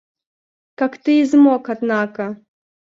Как 0.79 0.97
ты 0.97 1.21
измок 1.21 1.69
однако! 1.69 2.35